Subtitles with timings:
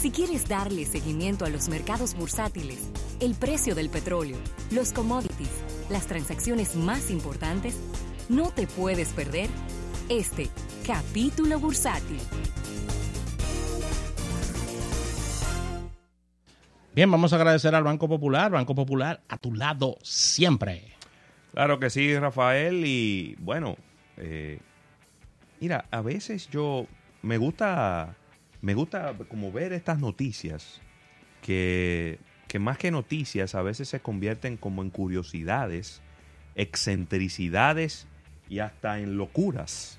[0.00, 4.38] Si quieres darle seguimiento a los mercados bursátiles, el precio del petróleo,
[4.70, 5.50] los commodities,
[5.90, 7.76] las transacciones más importantes,
[8.30, 9.50] no te puedes perder
[10.08, 10.48] este
[10.86, 12.18] capítulo bursátil.
[16.94, 18.52] Bien, vamos a agradecer al Banco Popular.
[18.52, 20.94] Banco Popular, a tu lado siempre.
[21.52, 22.86] Claro que sí, Rafael.
[22.86, 23.76] Y bueno,
[24.16, 24.60] eh,
[25.60, 26.86] mira, a veces yo
[27.20, 28.16] me gusta,
[28.62, 30.80] me gusta como ver estas noticias
[31.42, 36.02] que, que más que noticias a veces se convierten como en curiosidades,
[36.54, 38.06] excentricidades
[38.48, 39.98] y hasta en locuras.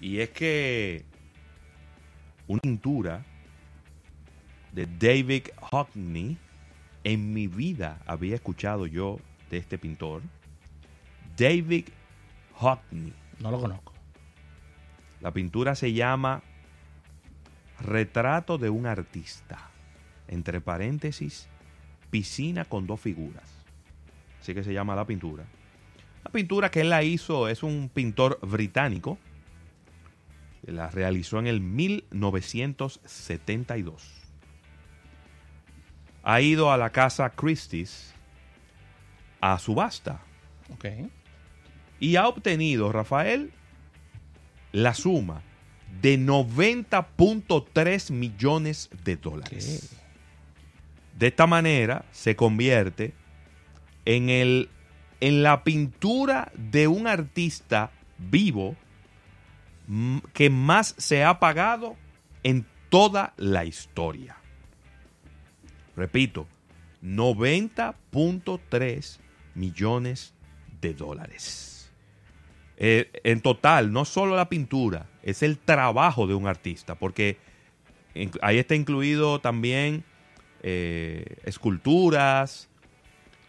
[0.00, 1.04] Y es que
[2.46, 3.24] una pintura
[4.72, 6.38] de David Hockney,
[7.04, 9.18] en mi vida había escuchado yo
[9.50, 10.22] de este pintor.
[11.36, 11.86] David
[12.54, 13.12] Hockney.
[13.40, 13.92] No lo conozco.
[15.20, 16.42] La pintura se llama
[17.80, 19.70] Retrato de un artista.
[20.28, 21.48] Entre paréntesis,
[22.10, 23.50] piscina con dos figuras.
[24.40, 25.44] Así que se llama la pintura.
[26.24, 29.18] La pintura que él la hizo es un pintor británico.
[30.62, 34.22] La realizó en el 1972.
[36.24, 38.12] Ha ido a la casa Christie's
[39.40, 40.20] a subasta.
[40.72, 40.86] Ok.
[42.00, 43.52] Y ha obtenido, Rafael,
[44.72, 45.42] la suma
[46.00, 49.88] de 90.3 millones de dólares.
[49.90, 49.96] ¿Qué?
[51.18, 53.14] De esta manera se convierte
[54.04, 54.68] en, el,
[55.20, 58.76] en la pintura de un artista vivo
[60.32, 61.96] que más se ha pagado
[62.42, 64.36] en toda la historia.
[65.96, 66.46] Repito,
[67.02, 69.18] 90.3
[69.54, 70.34] millones
[70.80, 71.90] de dólares.
[72.76, 77.36] Eh, en total, no solo la pintura, es el trabajo de un artista, porque
[78.40, 80.04] ahí está incluido también
[80.62, 82.68] eh, esculturas,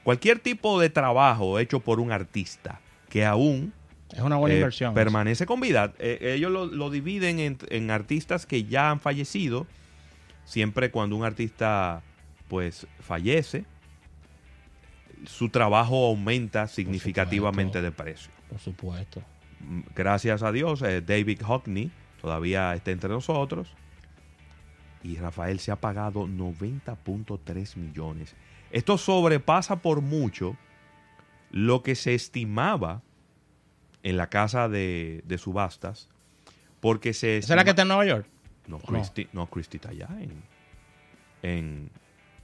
[0.03, 3.73] cualquier tipo de trabajo hecho por un artista que aún
[4.11, 4.95] Es una buena eh, inversión.
[4.95, 5.93] permanece con vida.
[5.99, 9.67] Eh, ellos lo, lo dividen en, en artistas que ya han fallecido.
[10.45, 12.01] Siempre cuando un artista
[12.47, 13.65] pues fallece,
[15.25, 18.31] su trabajo aumenta significativamente de precio.
[18.49, 19.21] Por supuesto.
[19.95, 21.91] Gracias a Dios, eh, David Hockney
[22.21, 23.73] todavía está entre nosotros.
[25.03, 28.35] Y Rafael se ha pagado 90.3 millones.
[28.71, 30.57] Esto sobrepasa por mucho
[31.51, 33.01] lo que se estimaba
[34.03, 36.09] en la casa de, de subastas.
[36.79, 38.27] Porque se ¿Esa es la que está en Nueva York?
[38.67, 38.83] No, no?
[38.83, 41.89] Christie, no, Christie está allá en...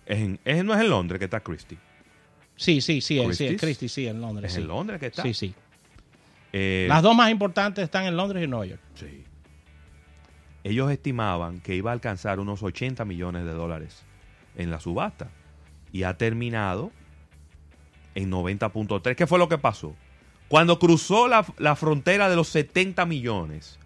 [0.06, 1.78] en, en- no es en Londres que está Christie.
[2.56, 3.56] Sí, sí, sí, es, sí.
[3.57, 4.52] Christie, sí, en Londres.
[4.52, 4.62] Es sí.
[4.62, 5.23] en Londres que está.
[5.23, 5.53] Sí, sí.
[6.53, 8.81] Eh, Las dos más importantes están en Londres y Nueva York.
[8.96, 9.24] Sí.
[10.64, 14.03] Ellos estimaban que iba a alcanzar unos 80 millones de dólares
[14.56, 15.30] en la subasta.
[15.91, 16.91] Y ha terminado
[18.16, 19.16] en 90.3.
[19.16, 19.96] ¿Qué fue lo que pasó?
[20.47, 23.80] Cuando cruzó la, la frontera de los 70 millones,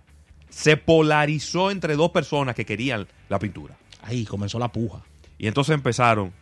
[0.50, 3.78] se polarizó entre dos personas que querían la pintura.
[4.04, 5.02] Ahí comenzó la puja.
[5.38, 6.34] Y entonces empezaron,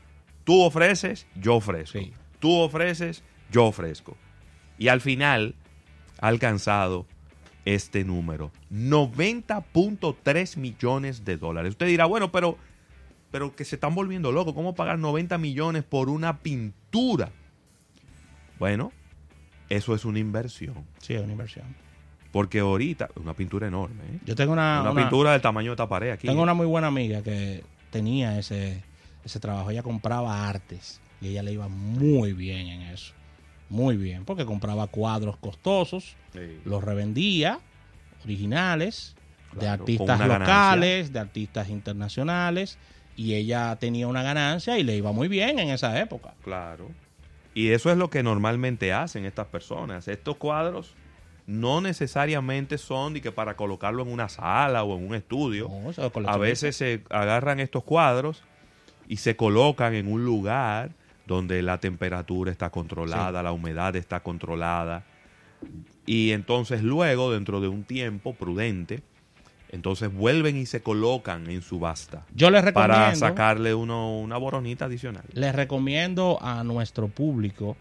[0.44, 2.00] tú ofreces, yo ofrezco.
[2.00, 2.14] Sí.
[2.40, 4.18] Tú ofreces, yo ofrezco.
[4.78, 5.56] Y al final
[6.20, 7.06] ha alcanzado
[7.66, 11.72] este número, 90.3 millones de dólares.
[11.72, 12.58] Usted dirá, bueno, pero,
[13.32, 17.32] pero que se están volviendo locos, ¿cómo pagar 90 millones por una pintura?
[18.60, 18.92] Bueno,
[19.70, 20.86] eso es una inversión.
[21.00, 21.66] Sí, es una inversión.
[22.32, 24.20] Porque ahorita, una pintura enorme, ¿eh?
[24.26, 26.28] Yo tengo una, una, una- pintura del tamaño de esta pared aquí.
[26.28, 28.84] tengo una muy buena amiga que tenía ese,
[29.24, 29.72] ese trabajo.
[29.72, 33.14] Ella compraba artes y ella le iba muy bien en eso.
[33.70, 36.60] Muy bien, porque compraba cuadros costosos, Sí.
[36.66, 37.60] los revendía,
[38.24, 39.16] originales,
[39.54, 42.78] de Claro, artistas locales, de artistas internacionales,
[43.16, 46.34] y ella tenía una ganancia y le iba muy bien en esa época.
[46.44, 46.90] Claro.
[47.54, 50.10] Y eso es lo que normalmente hacen estas personas.
[50.10, 50.94] Estos cuadros
[51.48, 55.70] no necesariamente son de que para colocarlo en una sala o en un estudio.
[55.70, 58.44] No, A veces se agarran estos cuadros
[59.08, 60.92] y se colocan en un lugar
[61.28, 65.04] donde la temperatura está controlada, la humedad está controlada.
[66.06, 69.02] Y entonces luego, dentro de un tiempo prudente,
[69.70, 74.86] entonces vuelven y se colocan en subasta Yo les recomiendo, para sacarle uno, una boronita
[74.86, 75.24] adicional.
[75.34, 77.76] les recomiendo a nuestro público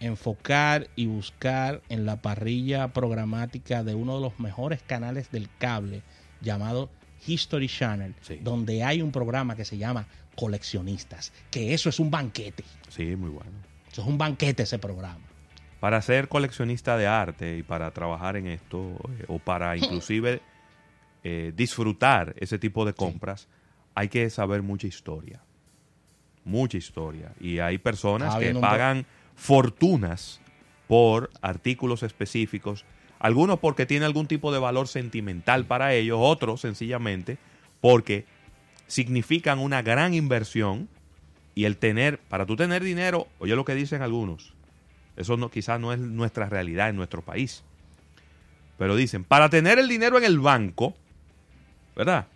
[0.00, 6.02] enfocar y buscar en la parrilla programática de uno de los mejores canales del cable
[6.40, 6.90] llamado
[7.26, 8.38] History Channel, Sí.
[8.42, 12.64] donde hay un programa que se llama Coleccionistas, que eso es un banquete.
[12.88, 13.52] Sí, muy bueno.
[13.90, 15.20] Eso es un banquete ese programa.
[15.80, 20.40] Para ser coleccionista de arte y para trabajar en esto, eh, o para inclusive
[21.22, 23.48] eh, disfrutar ese tipo de compras,
[23.94, 25.40] hay que saber mucha historia.
[26.44, 27.32] Mucha historia.
[27.40, 30.40] Y hay personas que un pagan fortunas
[30.88, 32.84] por artículos específicos.
[33.18, 37.38] Algunos porque tiene algún tipo de valor sentimental para ellos, otros sencillamente
[37.84, 38.24] porque
[38.86, 40.88] significan una gran inversión
[41.54, 44.52] y el tener, para tú tener dinero, oye lo que dicen algunos,
[45.16, 47.62] eso no, quizás no es nuestra realidad en nuestro país,
[48.78, 50.94] pero dicen, para tener el dinero en el banco,
[51.94, 52.26] ¿verdad?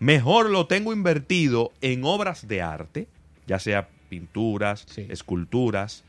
[0.00, 3.08] Mejor lo tengo invertido en obras de arte,
[3.46, 5.06] ya sea pinturas, Sí.
[5.10, 6.04] esculturas,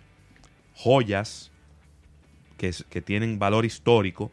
[0.76, 1.52] joyas
[2.58, 4.32] que, que tienen valor histórico,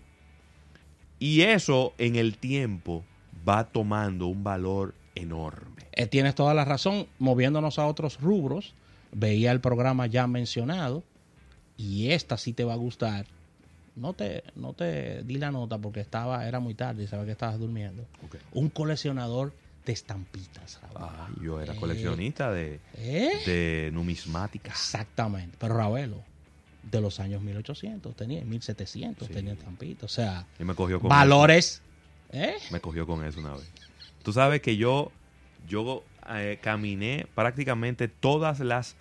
[1.19, 3.05] y eso en el tiempo
[3.49, 5.83] va tomando un valor enorme.
[5.93, 7.07] Eh, tienes toda la razón.
[7.19, 8.75] Moviéndonos a otros rubros,
[9.13, 11.03] veía el programa ya mencionado
[11.77, 13.27] y esta sí te va a gustar.
[13.95, 17.33] No te, no te di la nota porque estaba, era muy tarde y sabes que
[17.33, 18.07] estabas durmiendo.
[18.53, 19.53] Un coleccionador
[19.85, 20.81] de estampitas.
[20.95, 21.09] Raúl.
[21.29, 21.77] Ay, yo era Eh.
[21.77, 23.33] coleccionista de, ¿Eh?
[23.45, 24.71] de numismática.
[24.71, 25.57] Exactamente.
[25.61, 26.23] Pero Ravelo,
[26.91, 29.35] de los años 1800 tenía, 1700 Sí.
[29.35, 30.05] tenía estampitas.
[30.05, 31.83] O sea, Y me cogió con valores.
[32.31, 32.55] ¿Eh?
[32.71, 33.71] Me cogió con eso una vez.
[34.23, 35.11] Tú sabes que yo,
[35.69, 38.95] yo eh, caminé prácticamente todas las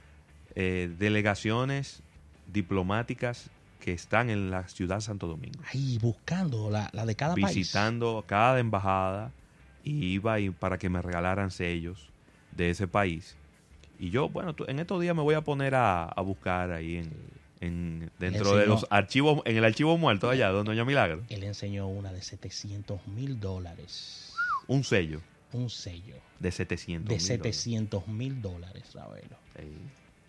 [0.56, 2.02] eh, delegaciones
[2.52, 5.60] diplomáticas que están en la ciudad de Santo Domingo.
[5.74, 7.56] Ahí buscando la, la de cada país.
[7.58, 9.32] visitando cada embajada
[9.84, 12.10] y iba y para que me regalaran sellos
[12.56, 13.36] de ese país.
[14.00, 17.12] Y yo, bueno, en estos días me voy a poner a, a buscar ahí en,
[17.60, 21.88] en- dentro de los archivos, en el archivo muerto allá, donde Doña Milagro, Él enseñó
[21.88, 24.31] una de 700 mil dólares.
[24.74, 25.22] Un sello
[25.54, 29.38] Un sello de 700 de mil 700 mil dólares, Ravelo.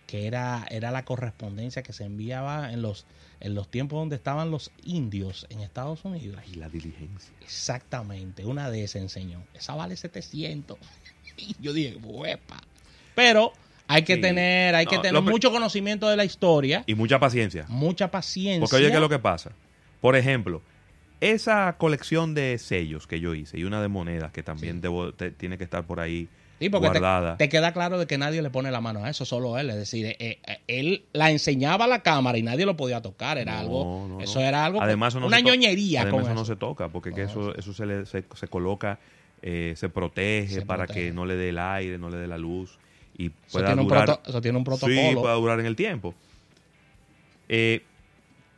[0.06, 3.06] Que era, era la correspondencia que se enviaba en los,
[3.40, 6.42] en los tiempos donde estaban los indios en Estados Unidos.
[6.52, 7.32] Y la diligencia.
[7.40, 9.42] Exactamente, una de esas enseñó.
[9.54, 10.76] Esa vale 700.
[11.38, 12.60] Y yo dije, huepa.
[13.14, 13.54] Pero
[13.88, 14.20] hay que Sí.
[14.20, 17.64] tener, hay que tener mucho conocimiento de la historia, Y mucha paciencia.
[17.68, 18.60] mucha paciencia.
[18.60, 19.52] Porque oye, ¿qué es lo que pasa?
[20.02, 20.60] Por ejemplo,
[21.22, 24.80] esa colección de sellos que yo hice y una de monedas que también Sí.
[24.82, 26.28] debo, te- tiene que estar por ahí
[26.58, 27.36] Sí, porque te, guardada.
[27.36, 29.70] te queda claro de que nadie le pone la mano a eso, solo él.
[29.70, 33.38] Es decir, eh, eh, él la enseñaba a la cámara y nadie lo podía tocar.
[33.38, 34.46] Era No, algo, no, eso no.
[34.46, 36.52] era algo, Además, eso una ñoñería Además, con eso no eso.
[36.52, 38.98] se toca, porque que eso, eso se, le, se, se coloca,
[39.42, 41.06] eh, se protege Se para protege.
[41.08, 42.78] que no le dé el aire, no le dé la luz
[43.16, 44.04] y Eso pueda un durar.
[44.06, 44.94] proto- eso tiene un protocolo.
[44.94, 46.14] Sí, pueda durar en el tiempo.
[47.48, 47.82] Eh,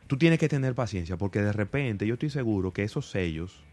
[0.07, 3.63] tú tienes que tener paciencia, porque de repente yo estoy seguro que esos sellos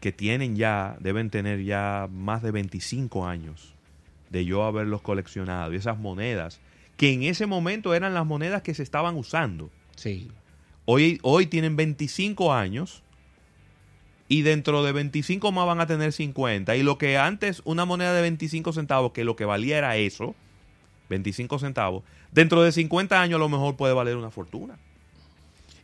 [0.00, 3.74] que tienen ya, deben tener ya más de 25 años
[4.30, 6.60] de yo haberlos coleccionado y esas monedas,
[6.96, 9.70] que en ese momento eran las monedas que se estaban usando.
[9.96, 10.30] Sí.
[10.84, 13.02] Hoy, hoy tienen 25 años
[14.28, 16.76] y dentro de 25 más van a tener 50.
[16.76, 20.34] Y lo que antes una moneda de 25 centavos, que lo que valía era eso,
[21.08, 24.78] 25 centavos, dentro de 50 años a lo mejor puede valer una fortuna.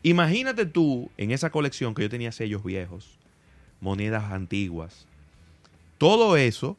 [0.02, 3.18] Imagínate tú en esa colección que yo tenía sellos viejos,
[3.80, 5.06] monedas antiguas,
[5.98, 6.76] todo eso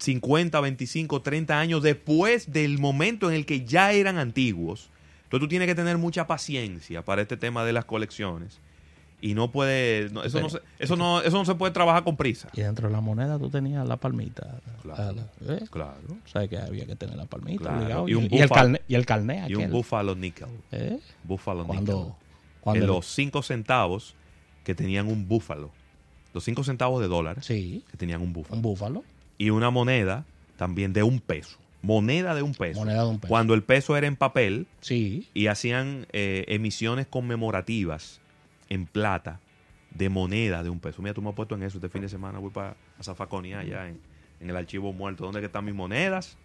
[0.00, 4.88] 50, 25, 30 años después del momento en el que ya eran antiguos.
[5.24, 8.58] Entonces tú tienes que tener mucha paciencia para este tema de las colecciones.
[9.22, 12.16] Y no puede, no, eso, no se, eso, no, eso no se puede trabajar con
[12.16, 12.48] prisa.
[12.54, 14.58] Y dentro de la moneda tú tenías la palmita.
[14.82, 15.16] Claro.
[15.40, 15.64] La- ¿eh?
[15.70, 15.98] Claro.
[16.24, 17.64] ¿Sabes que había que tener la palmita?
[17.64, 17.78] Claro.
[17.80, 18.08] obligado?
[18.08, 18.78] Y un y, búfalo.
[18.88, 20.48] y el carné Y un aquel, Buffalo Nickel.
[20.72, 20.98] ¿eh?
[21.28, 21.96] Nickel.
[22.60, 24.14] cuando en los 5 centavos
[24.64, 25.70] que tenían un búfalo.
[26.32, 28.56] Los 5 centavos de dólar Sí, que tenían un búfalo.
[28.56, 29.04] un búfalo.
[29.36, 30.24] Y una moneda
[30.56, 31.58] también de un peso.
[31.82, 32.78] Moneda de un peso.
[32.80, 33.28] Moneda de un peso.
[33.28, 35.26] Cuando el peso era en papel, Sí.
[35.34, 38.20] y hacían eh, emisiones conmemorativas
[38.70, 39.38] en plata
[39.90, 41.02] de moneda de un peso.
[41.02, 41.76] Mira, tú me has puesto en eso.
[41.78, 44.00] Este fin de semana voy para Zafaconía allá en,
[44.40, 45.24] en el archivo muerto.
[45.24, 46.36] ¿Dónde están mis monedas?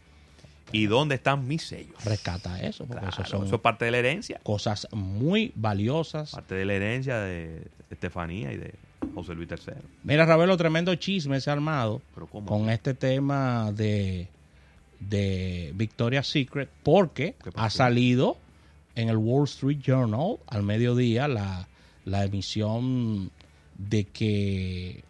[0.72, 2.04] ¿Y dónde están mis sellos?
[2.04, 4.40] Rescata eso, porque Claro, eso son eso es parte de la herencia.
[4.44, 6.32] cosas muy valiosas.
[6.32, 8.74] Parte de la herencia de Estefanía y de
[9.14, 9.76] José Luis III.
[10.04, 12.48] Mira, Ravelo, tremendo chisme se ha armado Pero ¿cómo?
[12.48, 14.28] con este tema de,
[15.00, 18.38] de Victoria's Secret, porque ha salido
[18.96, 21.68] en el Wall Street Journal al mediodía la,
[22.06, 23.32] la emisión
[23.78, 25.04] de que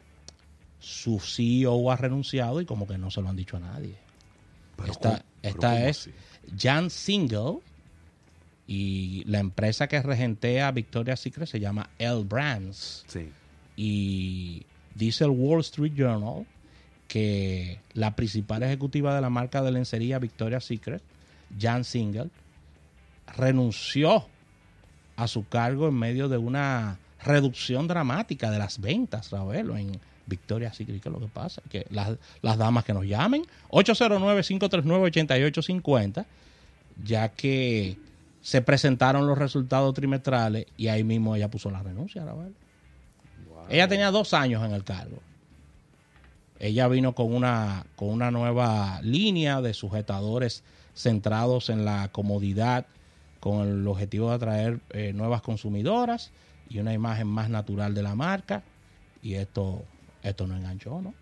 [0.79, 3.95] su CEO ha renunciado y como que no se lo han dicho a nadie.
[4.77, 5.21] Pero esta ¿cómo?
[5.41, 6.09] Pero esta ¿cómo es?
[6.57, 7.59] Jan Single
[8.67, 13.29] y la empresa que regentea Victoria's Secret se llama L Brands Sí.
[13.75, 16.45] y dice el Wall Street Journal
[17.07, 21.03] que la principal ejecutiva de la marca de lencería Victoria's Secret,
[21.59, 22.29] Jan Single,
[23.37, 24.27] renunció
[25.15, 30.74] a su cargo en medio de una reducción dramática de las ventas, Ravelo, en Victoria
[30.74, 31.01] Secret.
[31.01, 31.62] ¿Qué es lo que pasa?
[31.69, 36.25] Que las, las damas que nos llamen, 809-539-8850,
[37.03, 37.98] ya que
[38.41, 42.53] se presentaron los resultados trimestrales y ahí mismo ella puso la renuncia, Ravelo.
[43.69, 45.17] Ella tenía dos años en el cargo.
[46.60, 52.86] Ella vino con una, con una nueva línea de sujetadores centrados en la comodidad,
[53.45, 56.31] con el objetivo de atraer eh, nuevas consumidoras
[56.67, 58.63] y una imagen más natural de la marca.
[59.21, 59.83] Y esto,
[60.23, 61.13] esto no enganchó, ¿no?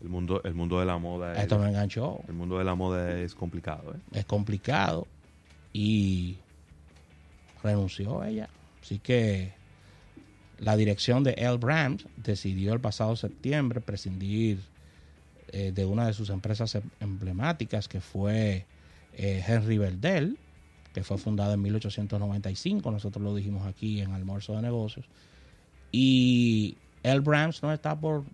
[0.00, 2.20] El mundo, el mundo de la moda es, Esto no enganchó.
[2.28, 3.98] el mundo de la moda es complicado, ¿eh?
[4.20, 5.08] Es complicado.
[5.72, 6.36] Y
[7.60, 8.48] renunció ella.
[8.80, 9.52] Así que
[10.60, 11.56] la dirección de L.
[11.56, 14.60] Brands decidió el pasado septiembre prescindir
[15.48, 18.64] eh, de una de sus empresas em- emblemáticas que fue
[19.14, 20.38] eh, Henry Berdel,
[20.96, 25.04] que fue fundada en 1895, nosotros lo dijimos aquí en Almuerzo de Negocios,
[25.92, 27.20] y L.
[27.20, 28.24] Brands no está por,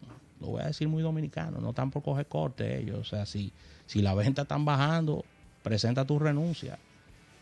[0.40, 3.52] lo voy a decir muy dominicano, no están por coger corte ellos, o sea, si,
[3.86, 5.24] si la venta están bajando,
[5.64, 6.78] presenta tu renuncia,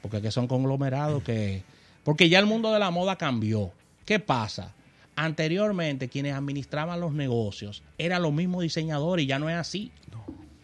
[0.01, 1.65] porque que son conglomerados que,
[2.03, 3.73] porque ya el mundo de la moda cambió.
[4.07, 4.73] ¿Qué pasa?
[5.17, 9.93] Anteriormente quienes administraban los negocios eran los mismos diseñadores y ya no es así.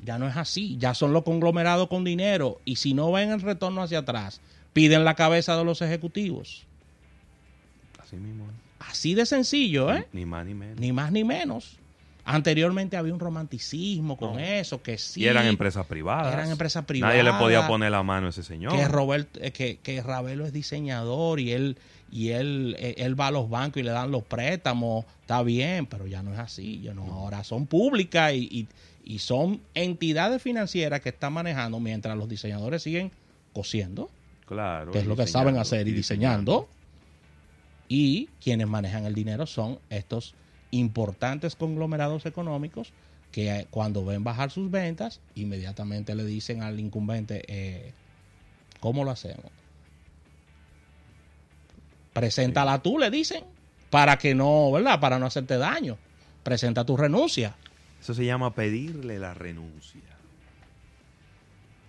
[0.06, 0.76] Ya no es así.
[0.78, 4.40] Ya son los conglomerados con dinero y si no ven el retorno hacia atrás,
[4.72, 6.64] piden la cabeza de los ejecutivos.
[7.98, 8.54] Así mismo, ¿eh?
[8.78, 10.06] Así de sencillo, ¿eh?
[10.12, 10.78] Ni más ni menos.
[10.80, 11.76] Ni más ni menos.
[12.24, 14.38] Anteriormente había un romanticismo con No.
[14.40, 15.20] eso, que sí.
[15.22, 16.32] y eran empresas privadas.
[16.32, 17.68] Eran empresas Nadie le podía privadas.
[17.68, 18.72] poner la mano a ese señor.
[18.74, 21.78] que Robert, eh, que, que Ravelo es diseñador y él
[22.10, 25.86] y él, eh, él va a los bancos y le dan los préstamos, está bien,
[25.86, 28.68] pero ya no es así, ya no, ahora son públicas y, y-
[29.06, 33.12] y son entidades financieras que están manejando mientras los diseñadores siguen
[33.54, 34.10] cosiendo,
[34.46, 34.90] Claro.
[34.90, 36.68] que es lo que saben hacer y diseñando,
[37.88, 40.34] y quienes manejan el dinero son estos
[40.72, 42.92] importantes conglomerados económicos
[43.30, 47.92] que eh, cuando ven bajar sus ventas, inmediatamente le dicen al incumbente, eh,
[48.80, 49.52] ¿cómo lo hacemos?
[52.12, 53.44] Preséntala tú, le dicen,
[53.90, 54.98] para que no, ¿verdad?
[54.98, 55.96] Para no hacerte daño.
[56.42, 57.54] Presenta tu renuncia.
[58.00, 60.00] Eso se llama pedirle la renuncia.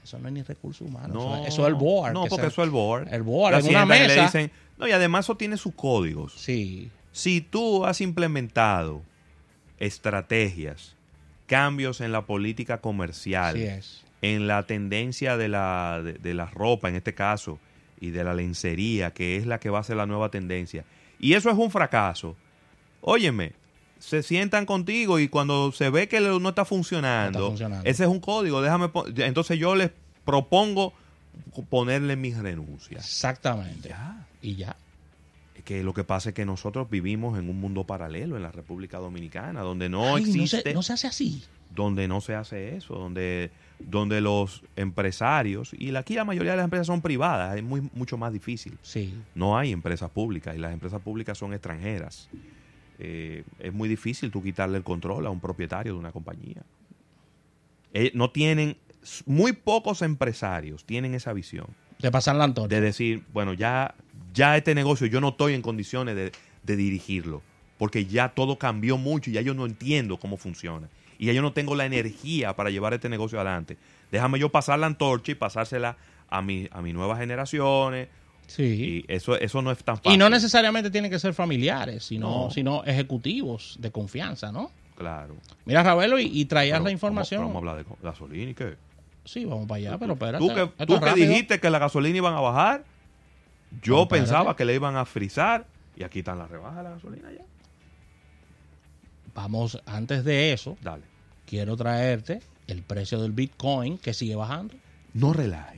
[0.03, 1.11] Eso no es ni recursos humanos.
[1.13, 2.13] No, eso, es- es el board.
[2.13, 3.13] No, que porque eso es el board.
[3.13, 4.21] El board, La en una le mesa.
[4.23, 6.33] dicen, no, y además eso tiene sus códigos.
[6.33, 9.01] Sí, Si tú has implementado
[9.79, 10.95] estrategias,
[11.47, 14.03] cambios en la política comercial, así es.
[14.21, 17.59] en la tendencia de la, de, de la ropa, en este caso,
[17.99, 20.85] y de la lencería, que es la que va a ser la nueva tendencia,
[21.19, 22.35] y eso es un fracaso,
[23.01, 23.53] óyeme,
[23.99, 27.89] se sientan contigo y cuando se ve que no está funcionando, No está funcionando.
[27.89, 29.91] ese es un código, déjame, entonces yo les
[30.25, 30.93] propongo
[31.69, 32.97] ponerle mi renuncia.
[32.97, 33.89] Exactamente.
[33.89, 34.25] Ya.
[34.41, 34.75] Y ya.
[35.65, 38.99] Que lo que pasa es que nosotros vivimos en un mundo paralelo en la República
[38.99, 41.43] Dominicana, donde no Ay, existe, se, no se hace así.
[41.75, 46.63] donde no se hace eso, donde, donde los empresarios, y aquí la mayoría de las
[46.63, 48.77] empresas son privadas, es muy, mucho más difícil.
[48.81, 49.13] Sí.
[49.35, 52.29] No hay empresas públicas y las empresas públicas son extranjeras.
[52.99, 56.63] Eh, es muy difícil tú quitarle el control a un propietario de una compañía.
[57.93, 58.77] Eh, no tienen,
[59.25, 61.67] muy pocos empresarios tienen esa visión
[61.99, 62.75] Te pasan la antorcha.
[62.75, 63.95] de decir, bueno, ya,
[64.33, 66.31] ya este negocio yo no estoy en condiciones de,
[66.63, 67.41] de dirigirlo,
[67.77, 70.89] porque ya todo cambió mucho y ya yo no entiendo cómo funciona.
[71.19, 73.77] Y ya yo no tengo la energía para llevar este negocio adelante.
[74.11, 75.97] Déjame yo pasar la antorcha y pasársela
[76.29, 78.09] a, mi, a mis nuevas generaciones.
[78.47, 79.05] Sí.
[79.07, 80.13] Y eso, eso no es tan fácil.
[80.13, 82.51] Y no necesariamente tienen que ser familiares, sino, No.
[82.51, 84.71] sino ejecutivos de confianza, ¿no?
[84.97, 85.35] Claro.
[85.65, 87.41] Mira, Ravelo, y, y traías Pero la información.
[87.41, 88.75] Vamos, vamos a hablar de gasolina y qué.
[89.25, 90.39] Sí, vamos para allá, pero espérate.
[90.47, 92.85] Tú que, tú que dijiste que la gasolina iban a bajar,
[93.83, 96.89] yo No, pensaba que le iban a frizar y aquí están las rebajas de la
[96.91, 97.43] gasolina ya.
[99.35, 101.03] Vamos, antes de eso, Dale.
[101.45, 104.75] quiero traerte el precio del Bitcoin que sigue bajando.
[105.13, 105.76] No relaje.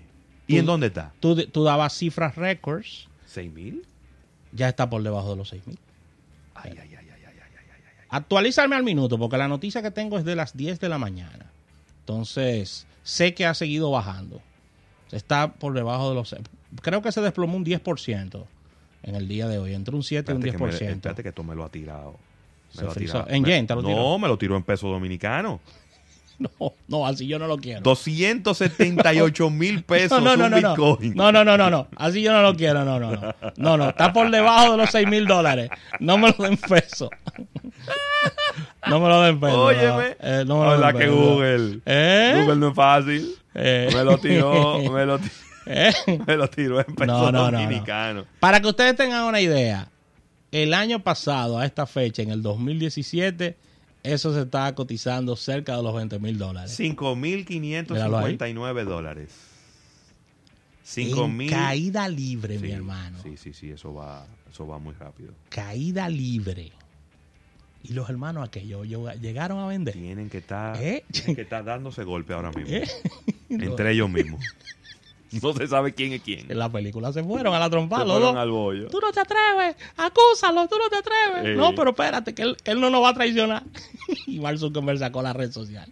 [0.50, 1.14] ¿Y en dónde está?
[1.20, 3.08] Tú, tú dabas cifras récords.
[3.34, 3.86] ¿6 mil?
[4.52, 5.78] Ya está por debajo de los 6 mil.
[6.56, 10.18] Ay, ay, ay, ay, ay, ay, ay, Actualízame al minuto, porque la noticia que tengo
[10.18, 11.52] es de las 10 de la mañana.
[12.00, 14.42] Entonces, sé que ha seguido bajando.
[15.12, 16.36] Está por debajo de los...
[16.82, 18.46] Creo que se desplomó un 10%
[19.04, 19.76] en el día de hoy.
[19.76, 20.78] Entre un 7 y un 10%.
[20.80, 22.18] Que espérate que tú me lo has tirado.
[22.76, 23.26] Me lo ha tirado.
[23.30, 23.68] En yen.
[23.68, 25.60] No, me lo tiró en peso dominicano.
[26.60, 27.82] No, no, así yo no lo quiero.
[27.82, 30.56] 278 mil pesos no, no, un no.
[30.58, 31.14] Bitcoin.
[31.14, 31.88] No, no, no, no, no.
[31.98, 33.36] Así yo no lo quiero, no, no, no.
[33.58, 35.70] No, no, está por debajo de los 6 mil dólares.
[36.00, 37.10] No me lo den peso.
[38.88, 39.64] No me lo den peso.
[39.66, 40.16] Óyeme.
[40.22, 41.16] No, Eh, no me lo den Habla que peso.
[41.16, 41.80] Google.
[41.86, 42.34] ¿Eh?
[42.42, 43.36] Google no es fácil.
[43.56, 43.90] Eh.
[43.94, 45.30] Me lo tiró, me lo, ti-
[45.66, 45.92] ¿Eh?
[46.26, 47.60] me lo tiró en peso No, no, no, no.
[47.60, 48.26] dominicano.
[48.40, 49.90] Para que ustedes tengan una idea,
[50.52, 53.58] el año pasado, a esta fecha, en el 2017,
[54.04, 56.80] eso se estaba cotizando cerca de los 20 mil dólares.
[56.80, 59.32] 5.559 dólares.
[60.84, 61.50] 5 En mil.
[61.50, 63.20] caída libre, mi hermano.
[63.22, 65.34] Sí, sí, sí, eso va, eso va muy rápido.
[65.50, 66.72] Caída libre.
[67.84, 69.94] Y los hermanos aquellos llegaron a vender.
[69.94, 71.06] Tienen que estar, ¿Eh?
[71.12, 72.76] tienen que estar dándose golpe ahora mismo.
[72.76, 72.88] ¿Eh?
[73.50, 74.42] Entre ellos mismos.
[75.42, 76.46] No se sabe quién es quién.
[76.50, 78.00] En la película se fueron a la trompa.
[78.00, 78.36] Se los dos.
[78.36, 78.88] al bollo.
[78.90, 81.56] Tú no te atreves, acúsalo, tú no te atreves.
[81.58, 83.64] No, pero espérate, que él, que él no nos va a traicionar.
[84.28, 85.92] y Mark Zuckerberg sacó la red social.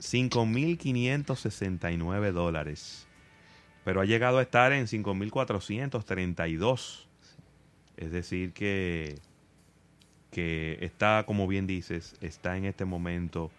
[0.00, 3.06] 5.569 dólares.
[3.84, 7.06] Pero ha llegado a estar en 5.432.
[7.96, 9.18] Es decir, que,
[10.30, 13.50] que está, como bien dices, está en este momento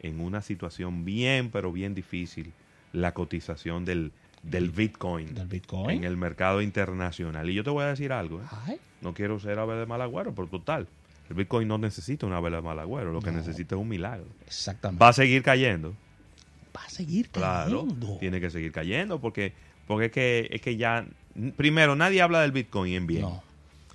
[0.00, 2.52] en una situación bien, pero bien difícil
[2.92, 6.04] la cotización del, del Bitcoin Del en Bitcoin.
[6.04, 7.48] el mercado internacional.
[7.50, 8.40] Y yo te voy a decir algo.
[8.68, 8.78] ¿eh?
[9.00, 10.86] No quiero ser ave de mal agüero, pero total.
[11.28, 13.12] El Bitcoin no necesita una ave de mal agüero.
[13.12, 14.26] Lo que necesita es un milagro.
[14.46, 15.02] exactamente.
[15.02, 15.94] Va a seguir cayendo.
[16.76, 18.16] Va a seguir Claro, cayendo.
[18.18, 19.52] tiene que seguir cayendo porque,
[19.86, 21.04] porque es, que, es que ya,
[21.56, 23.22] primero, nadie habla del Bitcoin en bien.
[23.22, 23.42] No.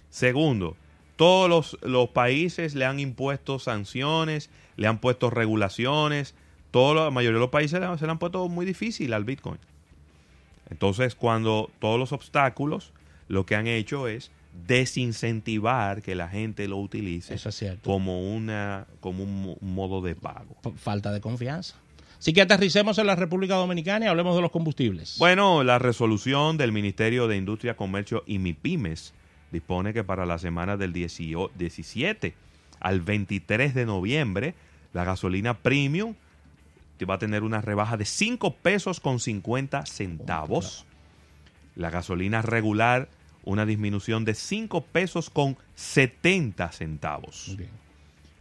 [0.09, 0.75] Segundo,
[1.15, 6.35] todos los, los países le han impuesto sanciones, le han puesto regulaciones,
[6.71, 9.57] todos la mayoría de los países se le han puesto muy difícil al Bitcoin.
[10.69, 12.91] Entonces, cuando todos los obstáculos
[13.27, 14.31] lo que han hecho es
[14.67, 17.81] desincentivar que la gente lo utilice Eso es cierto.
[17.89, 20.55] como, una, como un mo- modo de pago.
[20.77, 21.75] Falta de confianza.
[22.19, 25.17] Así que aterricemos en la República Dominicana y hablemos de los combustibles.
[25.17, 29.13] Bueno, la resolución del Ministerio de Industria, Comercio y MIPIMES
[29.51, 32.33] dispone que para la semana del 18 17
[32.79, 34.53] al 23 de noviembre,
[34.93, 36.13] la gasolina premium
[37.05, 40.85] va a tener una rebaja de 5 pesos con 50 centavos.
[41.75, 43.09] La gasolina regular,
[43.43, 47.55] una disminución de 5 pesos con 70 centavos.
[47.57, 47.69] Bien.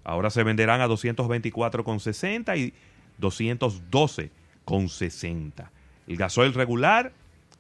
[0.05, 2.75] Ahora se venderán a 224,60 y
[3.21, 5.71] 212,60.
[6.07, 7.13] El gasoil regular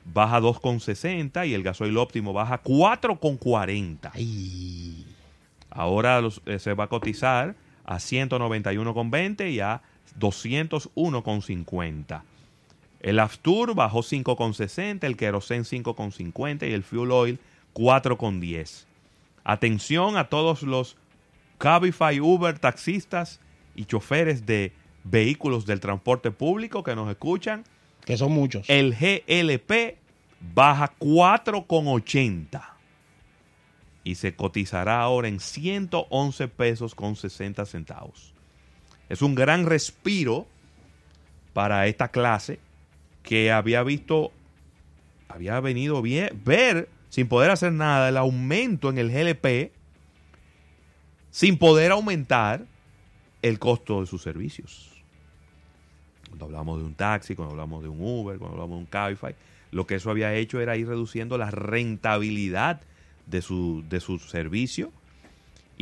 [0.04, 4.10] baja 2,60 y el gasoil óptimo baja 4,40.
[4.14, 5.06] Ay,
[5.70, 9.82] Ahora los- eh, se va a cotizar a 191,20 y a
[10.18, 12.22] 201,50.
[13.00, 17.40] El Aftur bajó 5,60, el Kerosene 5,50 y el Fuel Oil
[17.74, 18.86] 4,10.
[19.44, 20.96] Atención a todos los
[21.58, 23.40] Cabify, Uber, taxistas
[23.74, 24.72] y choferes de
[25.04, 27.64] vehículos del transporte público que nos escuchan.
[28.04, 28.68] que son muchos.
[28.68, 29.98] El GLP
[30.54, 32.62] baja 4,80
[34.04, 38.34] y se cotizará ahora en 111 pesos con 60 centavos.
[39.12, 40.46] Es un gran respiro
[41.52, 42.58] para esta clase
[43.22, 44.32] que había visto,
[45.28, 49.70] había venido bien, ver sin poder hacer nada el aumento en el GLP
[51.30, 52.64] sin poder aumentar
[53.42, 54.90] el costo de sus servicios.
[56.28, 59.34] Cuando hablamos de un taxi, cuando hablamos de un Uber, cuando hablamos de un Cabify,
[59.72, 62.80] lo que eso había hecho era ir reduciendo la rentabilidad
[63.26, 64.90] de su, de su servicio.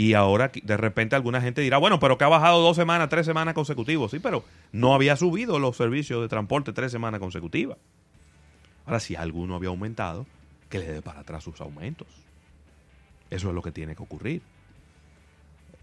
[0.01, 3.27] Y ahora de repente alguna gente dirá, bueno, pero que ha bajado dos semanas, tres
[3.27, 4.11] semanas consecutivas.
[4.11, 7.77] Sí, pero no había subido los servicios de transporte tres semanas consecutivas.
[8.87, 10.25] Ahora, si alguno había aumentado,
[10.71, 12.07] que le dé para atrás sus aumentos.
[13.29, 14.41] Eso es lo que tiene que ocurrir.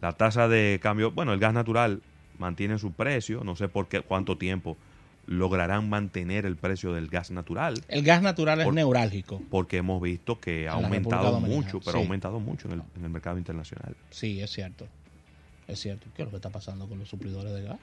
[0.01, 2.01] La tasa de cambio, bueno, el gas natural
[2.39, 4.77] mantiene su precio, no sé por qué cuánto tiempo
[5.27, 9.41] lograrán mantener el precio del gas natural, El gas natural es neurálgico.
[9.49, 11.97] porque hemos visto que ha aumentado mucho, pero sí.
[11.97, 13.95] ha aumentado mucho en el, en el mercado internacional.
[14.09, 14.87] Sí, es cierto.
[15.67, 16.07] Es cierto.
[16.15, 17.77] ¿Qué es lo que está pasando con los suplidores de gas?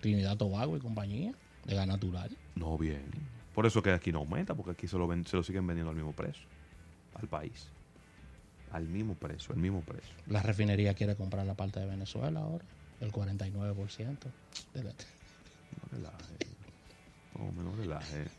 [0.00, 1.32] Trinidad Tobago y compañía
[1.64, 2.30] de gas natural.
[2.56, 3.04] No bien.
[3.54, 5.90] Por eso que aquí no aumenta, porque aquí se lo, ven- se lo siguen vendiendo
[5.90, 6.42] al mismo precio,
[7.14, 7.66] al país.
[8.72, 10.10] Al mismo precio, al mismo precio.
[10.26, 12.64] La refinería quiere comprar la parte de Venezuela ahora,
[13.00, 14.16] el 49%.
[14.74, 14.90] de la-
[15.98, 16.10] No.
[17.38, 18.24] No, hombre, no relaje.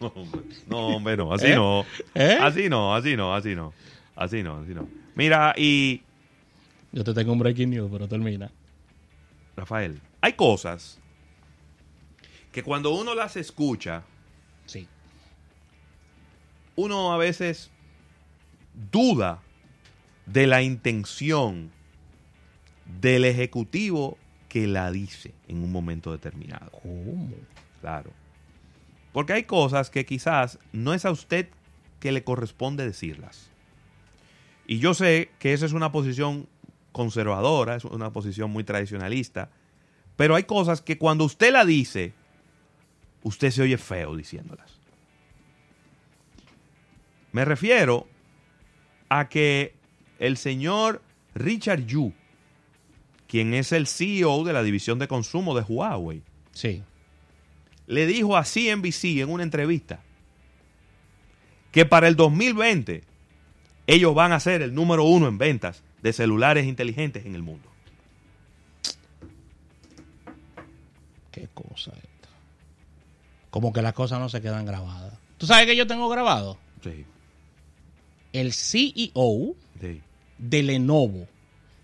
[0.00, 1.54] No, hombre, no, hombre, no, así ¿Eh?
[1.54, 1.84] no.
[2.14, 2.36] ¿Eh?
[2.40, 3.72] Así no, así no, así no.
[4.16, 4.88] Así no, así no.
[5.14, 6.02] Mira, y
[6.92, 8.50] Yo te tengo un breaking news, pero termina.
[9.56, 10.98] Rafael, hay cosas
[12.52, 14.02] que cuando uno las escucha,
[14.66, 14.88] Sí.
[16.74, 17.70] uno a veces
[18.90, 19.40] duda
[20.26, 21.70] de la intención
[23.00, 26.70] del ejecutivo que la dice en un momento determinado.
[26.82, 27.30] ¿Cómo?
[27.84, 28.12] Claro.
[29.12, 31.50] Porque hay cosas que quizás no es a usted
[32.00, 33.50] que le corresponde decirlas.
[34.66, 36.48] Y yo sé que esa es una posición
[36.92, 39.50] conservadora, es una posición muy tradicionalista,
[40.16, 42.14] pero hay cosas que cuando usted la dice,
[43.22, 44.80] usted se oye feo diciéndolas.
[47.32, 48.06] Me refiero
[49.10, 49.74] a que
[50.18, 51.02] el señor
[51.34, 52.14] Richard Yu,
[53.26, 56.82] quien es el CEO de la división de consumo de Huawei, Sí.
[57.86, 60.00] Le dijo a CNBC en una entrevista
[61.72, 63.02] que para el 2020
[63.86, 67.68] ellos van a ser el número uno en ventas de celulares inteligentes en el mundo.
[71.30, 72.28] Qué cosa esta.
[73.50, 75.14] Como que las cosas no se quedan grabadas.
[75.38, 76.58] ¿Tú sabes que yo tengo grabado?
[76.82, 77.04] Sí,
[78.32, 80.00] El CEO sí.
[80.38, 81.26] de Lenovo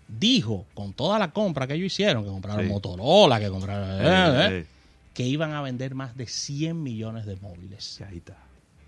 [0.07, 2.71] dijo, con toda la compra que ellos hicieron, que compraron Sí.
[2.71, 3.89] Motorola, que compraron...
[3.89, 4.65] eh, Eh, eh, eh,
[5.13, 7.83] que iban a vender más de 100 millones de móviles.
[7.83, 8.37] sí, ahí está.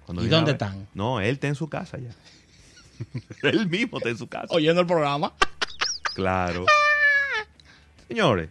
[0.09, 0.87] ¿Y dónde ver- están?
[0.93, 2.11] No, él está en su casa ya.
[3.49, 4.47] él mismo está en su casa.
[4.53, 5.33] Oyendo el programa.
[6.15, 6.65] Claro.
[8.07, 8.49] Señores,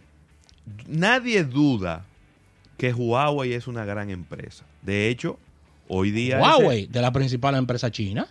[0.87, 2.05] nadie duda
[2.77, 4.65] que Huawei es una gran empresa.
[4.81, 5.39] De hecho,
[5.87, 6.39] hoy día...
[6.39, 8.27] Huawei, de la principal empresa china.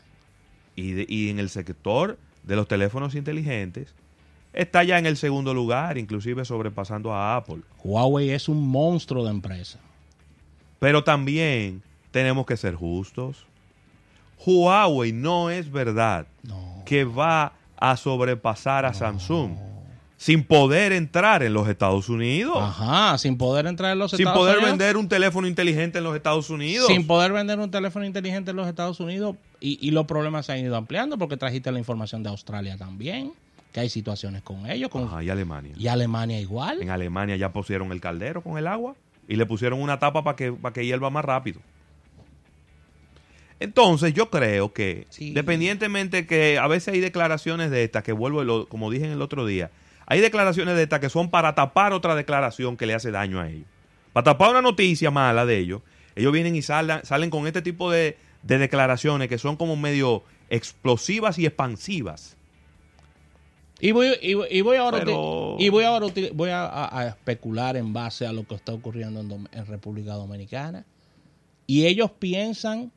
[0.76, 3.94] y, de- y en el sector de los teléfonos inteligentes
[4.52, 7.58] está ya en el segundo lugar, inclusive sobrepasando a Apple.
[7.82, 9.78] Huawei es un monstruo de empresa.
[10.78, 13.46] Pero también tenemos que ser justos.
[14.44, 16.82] Huawei no es verdad No.
[16.84, 19.52] que va a sobrepasar a Samsung
[20.16, 24.38] sin poder entrar en los Estados Unidos, Ajá, sin poder entrar en los sin Estados
[24.38, 24.70] poder Unidos.
[24.78, 26.86] vender un teléfono inteligente en los Estados Unidos.
[26.86, 30.52] Sin poder vender un teléfono inteligente en los Estados Unidos y, y los problemas se
[30.52, 33.32] han ido ampliando porque trajiste la información de Australia también,
[33.72, 35.72] que hay situaciones con ellos, con, Ajá, y Alemania.
[35.76, 36.82] y Alemania igual.
[36.82, 38.94] En Alemania ya pusieron el caldero con el agua
[39.28, 41.60] y le pusieron una tapa para que, para que hierva más rápido.
[43.60, 45.28] Entonces yo creo que, Sí.
[45.28, 49.22] independientemente que a veces hay declaraciones de estas, que vuelvo, lo- como dije en el
[49.22, 49.70] otro día,
[50.06, 53.48] hay declaraciones de estas que son para tapar otra declaración que le hace daño a
[53.48, 53.66] ellos.
[54.12, 55.80] Para tapar una noticia mala de ellos,
[56.16, 60.24] ellos vienen y salen, salen con este tipo de, de declaraciones que son como medio
[60.50, 62.36] explosivas y expansivas.
[63.84, 67.06] Y voy, y, voy- y voy ahora, Pero- y voy ahora voy a, a- a
[67.08, 70.86] especular en base a lo que está ocurriendo en, República Dominicana.
[71.66, 72.92] Y ellos piensan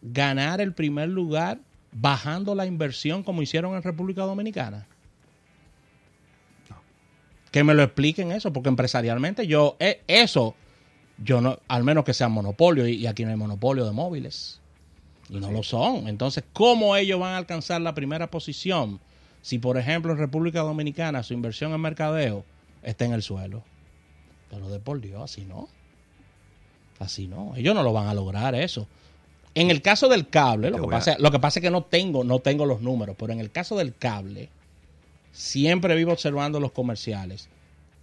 [0.00, 1.58] ganar el primer lugar
[1.90, 4.86] bajando la inversión como hicieron en República Dominicana.
[7.50, 10.54] Que me lo expliquen eso, porque empresarialmente yo, eh, eso,
[11.18, 14.60] yo no, al menos que sea monopolio, y, y aquí no hay monopolio de móviles.
[15.30, 16.08] Y no lo son.
[16.08, 19.00] Entonces, ¿cómo ellos van a alcanzar la primera posición
[19.42, 22.44] si, por ejemplo, en República Dominicana su inversión en mercadeo
[22.82, 23.62] está en el suelo?
[24.50, 25.68] Pero de por Dios, así no.
[26.98, 27.54] Así no.
[27.56, 28.86] Ellos no lo van a lograr eso.
[29.54, 31.82] En el caso del cable, lo que, a- pasa, lo que pasa es que no
[31.82, 34.48] tengo, no tengo los números, pero en el caso del cable,
[35.32, 37.48] siempre vivo observando los comerciales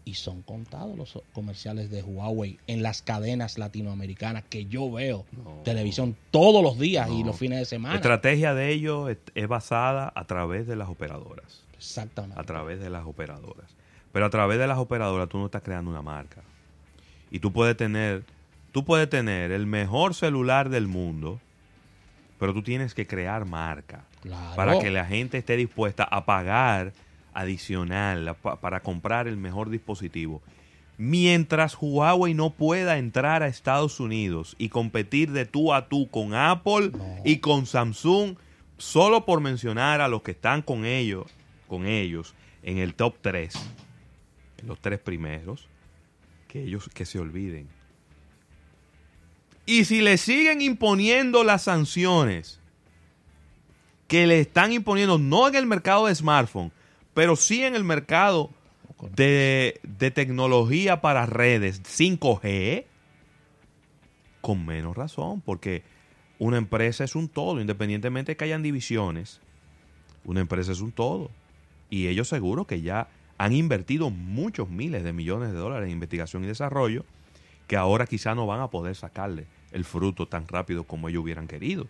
[0.05, 5.61] y son contados los comerciales de Huawei en las cadenas latinoamericanas que yo veo No.
[5.63, 7.95] televisión todos los días y los fines de La semana.
[7.95, 11.63] estrategia de ellos es, es basada a través de las operadoras.
[11.77, 12.39] Exactamente.
[12.39, 13.75] a través de las operadoras.
[14.11, 16.41] Pero a través de las operadoras tú no estás creando una marca.
[17.31, 18.23] Y tú puedes tener,
[18.71, 21.39] tú puedes tener el mejor celular del mundo,
[22.39, 24.55] pero tú tienes que crear marca Claro.
[24.55, 26.93] para que la gente esté dispuesta a pagar
[27.33, 30.41] adicional para comprar el mejor dispositivo.
[30.97, 36.33] Mientras Huawei no pueda entrar a Estados Unidos y competir de tú a tú con
[36.33, 37.15] Apple No.
[37.25, 38.35] y con Samsung,
[38.77, 41.25] solo por mencionar a los que están con ellos,
[41.67, 43.53] con ellos en el top 3,
[44.61, 45.67] en los tres primeros,
[46.47, 47.67] que ellos que se olviden.
[49.65, 52.59] Y si le siguen imponiendo las sanciones
[54.07, 56.71] que le están imponiendo, no en el mercado de smartphone,
[57.13, 58.49] pero sí en el mercado
[59.15, 62.85] de, de tecnología para redes 5G,
[64.41, 65.83] con menos razón, porque
[66.39, 69.41] una empresa es un todo, independientemente de que hayan divisiones,
[70.23, 71.29] una empresa es un todo.
[71.89, 76.43] Y ellos seguro que ya han invertido muchos miles de millones de dólares en investigación
[76.43, 77.05] y desarrollo,
[77.67, 81.47] que ahora quizá no van a poder sacarle el fruto tan rápido como ellos hubieran
[81.47, 81.87] querido.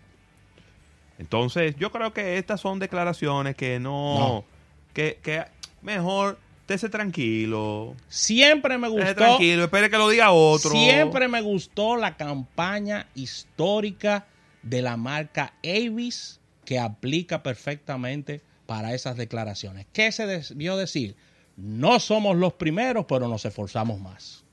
[1.18, 4.46] Entonces, yo creo que estas son declaraciones que no, No.
[4.94, 5.46] Que, que
[5.82, 9.16] mejor estése tranquilo, Siempre me esté gustó.
[9.16, 10.72] tranquilo, espere que lo diga otro.
[10.72, 14.26] Siempre me gustó la campaña histórica
[14.64, 19.86] de la marca Avis que aplica perfectamente para esas declaraciones.
[19.92, 21.16] ¿Qué se debió decir?
[21.58, 24.46] No somos los primeros, pero nos esforzamos más.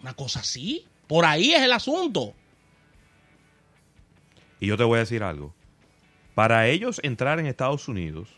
[0.00, 0.86] Una cosa así.
[1.08, 2.34] Por ahí es el asunto.
[4.60, 5.52] Y yo te voy a decir algo.
[6.34, 8.28] Para ellos entrar en Estados Unidos,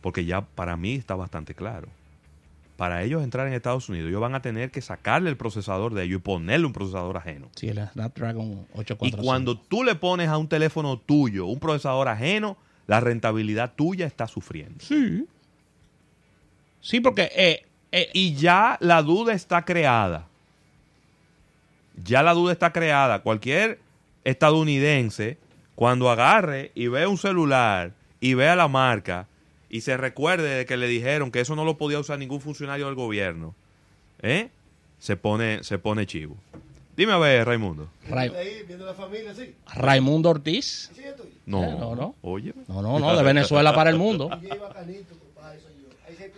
[0.00, 1.88] porque ya para mí está bastante claro,
[2.76, 6.04] para ellos entrar en Estados Unidos, ellos van a tener que sacarle el procesador de
[6.04, 7.48] ellos y ponerle un procesador ajeno.
[7.56, 9.22] Sí, el Snapdragon Y 845.
[9.22, 12.56] cuando tú le pones a un teléfono tuyo un procesador ajeno,
[12.86, 14.76] la rentabilidad tuya está sufriendo.
[14.78, 15.26] Sí.
[16.80, 17.30] Sí, porque...
[17.34, 20.26] Eh, eh, Y ya la duda está creada.
[22.04, 23.22] Ya la duda está creada.
[23.22, 23.80] Cualquier
[24.24, 25.36] estadounidense,
[25.74, 29.26] cuando agarre y vea un celular y vea la marca
[29.70, 32.86] y se recuerde de que le dijeron que eso no lo podía usar ningún funcionario
[32.86, 33.54] del gobierno,
[34.22, 34.48] ¿eh?
[34.98, 36.36] se, pone, se pone chivo.
[36.96, 37.88] Dime a ver, Raimundo.
[38.08, 39.54] Ray- Ahí, viendo la familia, sí.
[39.74, 40.90] Raimundo Ortiz.
[40.94, 41.02] Sí.
[41.46, 42.14] No, no, no.
[42.22, 42.52] Oye.
[42.66, 44.28] No, no, no, de Venezuela para el mundo.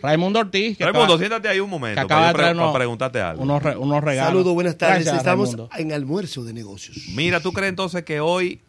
[0.03, 0.77] Raimundo Ortiz.
[0.79, 3.43] que Raimundo, acaba- siéntate ahí un momento que para, acaba de para unos, preguntarte algo.
[3.43, 4.31] unos, re- unos regalos.
[4.33, 5.05] Saludos, buenas tardes.
[5.05, 5.71] Gracias, Estamos Raimundo.
[5.77, 6.97] en almuerzo de negocios.
[7.15, 8.61] Mira, ¿tú crees entonces que hoy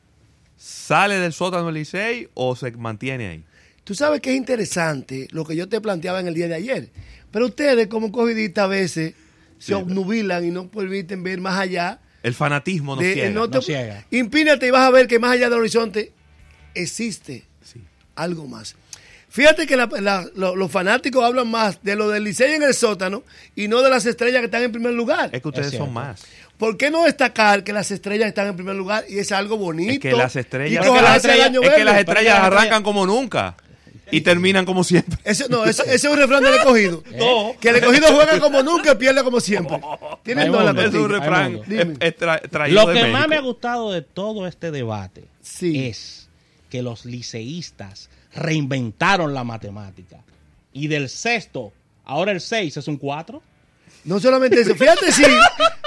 [0.58, 3.44] sale del sótano del Licey o se mantiene ahí?
[3.84, 6.90] Tú sabes que es interesante lo que yo te planteaba en el día de ayer.
[7.32, 9.14] Pero ustedes, como cogidistas, a veces
[9.58, 9.74] se Sí.
[9.74, 12.00] obnubilan y no permiten ver más allá.
[12.24, 13.30] El fanatismo nos de- ciega.
[13.32, 14.06] no te- nos ciega.
[14.12, 16.12] Impínate y vas a ver que más allá del horizonte
[16.76, 17.82] existe Sí.
[18.16, 18.76] algo más.
[19.30, 22.74] Fíjate que la- la- lo- los fanáticos hablan más de lo del Licey en el
[22.74, 23.24] sótano
[23.56, 25.30] y no de las estrellas que están en primer lugar.
[25.32, 26.22] Es que ustedes Es son más.
[26.58, 29.94] ¿Por qué no destacar que las estrellas están en primer lugar y es algo bonito?
[29.94, 31.48] Es que las estrellas, y es que estrellas,
[31.80, 33.56] es las estrellas- arrancan como nunca
[34.12, 35.18] y terminan como siempre.
[35.24, 37.04] Eso, no, ese es un refrán del escogido.
[37.16, 37.54] No.
[37.60, 39.80] Que el escogido juega como nunca y pierde como siempre.
[40.24, 44.02] Tienen toda la Es un refrán tra- traído Lo que más me ha gustado de
[44.02, 45.86] todo este debate Sí.
[45.88, 46.28] es
[46.70, 50.18] que los liceístas reinventaron la matemática.
[50.74, 51.72] Y del sexto,
[52.06, 53.42] ahora el 6 es un 4.
[54.06, 54.74] No solamente eso.
[54.76, 55.24] Fíjate si,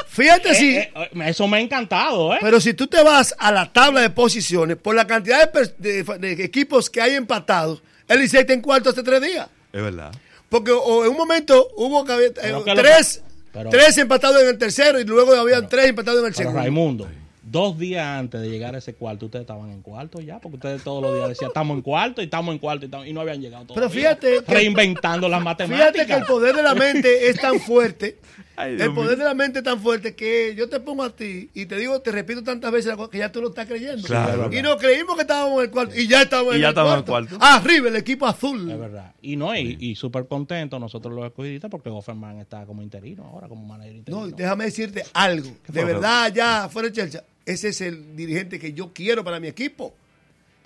[0.09, 0.79] fíjate si,
[1.25, 2.39] eso me ha encantado, ¿eh?
[2.41, 5.75] pero si tú te vas a la tabla de posiciones, por la cantidad de, pers-
[5.79, 9.49] de- de equipos que hay empatados, el Licey está en cuarto hace tres días.
[9.73, 10.13] Es verdad.
[10.49, 14.49] Porque o en un momento hubo que había- eh, Pero tres, pero- tres empatados en
[14.49, 16.61] el tercero y luego habían tres empatados en el Pero segundo.
[16.61, 17.09] Raimundo,
[17.43, 20.83] dos días antes de llegar a ese cuarto, ustedes estaban en cuarto ya, porque ustedes
[20.83, 23.21] todos los días decían, estamos en cuarto y estamos en cuarto y, estamos- y no
[23.21, 24.17] habían llegado Pero todavía.
[24.17, 25.93] fíjate que- Reinventando las matemáticas.
[25.93, 28.19] Fíjate que el poder de la mente es tan fuerte.
[28.57, 31.51] Ay, el poder de la mente es tan fuerte que yo te pongo a ti
[31.55, 34.07] y te digo, te repito tantas veces la cosa que ya tú lo estás creyendo.
[34.07, 34.51] Claro.
[34.53, 36.73] y nos creímos que estábamos en el cuarto y ya estábamos Y en, ya el,
[36.73, 37.39] estábamos en el cuarto.
[37.41, 38.71] Arriba el equipo azul.
[38.71, 39.13] Es verdad.
[39.23, 43.49] Y no, y, y súper contentos nosotros los escogidistas porque Offerman está como interino ahora,
[43.49, 44.21] como manager interino.
[44.21, 45.51] No, y déjame decirte algo.
[45.69, 49.49] De verdad, ya fuera de chelcha, ese es el dirigente que yo quiero para mi
[49.49, 49.95] equipo.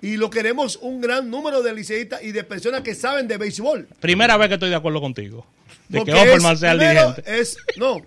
[0.01, 3.87] Y lo queremos un gran número de liceístas y de personas que saben de béisbol.
[3.99, 5.45] Primera vez que estoy de acuerdo contigo.
[5.89, 7.23] De Porque que Offerman es- sea el dirigente.
[7.39, 8.01] Es, no,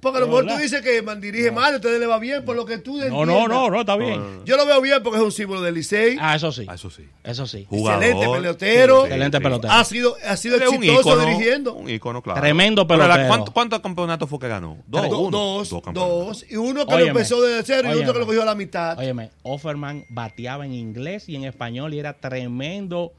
[0.00, 2.18] porque a lo No, mejor tú dices que man dirige mal, a ustedes le va
[2.18, 4.40] bien por lo que tú No, no, no, no, está bien.
[4.46, 6.16] Yo lo veo bien porque es un símbolo del Licey.
[6.18, 6.64] Ah, eso sí.
[6.66, 7.06] Ah, Eso sí.
[7.22, 7.66] Eso sí.
[7.68, 8.02] Jugador.
[8.02, 9.04] Excelente pelotero.
[9.04, 9.72] Excelente pelotero.
[9.74, 11.74] Ha sido, ha sido un exitoso ícono, dirigiendo.
[11.74, 12.40] Un ícono, claro.
[12.40, 13.28] Tremendo Pero la- pelotero.
[13.28, 14.78] ¿cuánto- ¿Cuántos campeonatos fue que ganó?
[14.86, 15.38] Dos, Do- uno.
[15.38, 16.08] dos, campeonatos.
[16.26, 16.46] dos.
[16.48, 18.12] Y uno que Óyeme, lo empezó desde cero y otro óyeme.
[18.14, 18.98] que lo cogió a la mitad.
[18.98, 23.12] Óyeme, Offerman bateaba en inglés y en español y era tremendo,